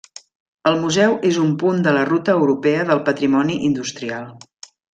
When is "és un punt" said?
1.31-1.83